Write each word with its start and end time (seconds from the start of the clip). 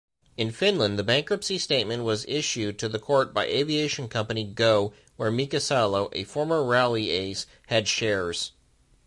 In 0.35 0.49
Finland 0.49 0.97
the 0.97 1.03
bankruptcy 1.03 1.59
statement 1.59 2.03
was 2.03 2.25
issued 2.27 2.79
to 2.79 2.89
the 2.89 2.97
court 2.97 3.35
by 3.35 3.45
aviation 3.45 4.07
company 4.07 4.43
Go! 4.43 4.93
where 5.15 5.29
Mika 5.29 5.59
Salo, 5.59 6.09
a 6.13 6.23
former 6.23 6.63
rally 6.63 7.11
ace, 7.11 7.45
had 7.67 7.87
shares. 7.87 8.51